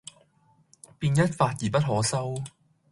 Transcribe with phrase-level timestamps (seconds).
[0.97, 2.33] 便一發而不可收，